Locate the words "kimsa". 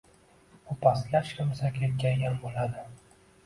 1.41-1.73